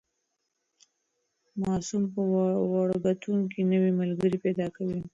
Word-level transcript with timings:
ماسوم 1.61 2.03
په 2.13 2.21
وړکتون 2.73 3.37
کې 3.51 3.61
نوي 3.71 3.91
ملګري 4.01 4.37
پیدا 4.45 4.67
کوي. 4.75 4.99